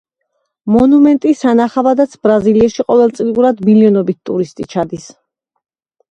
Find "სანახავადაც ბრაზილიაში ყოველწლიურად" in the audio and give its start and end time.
1.45-3.61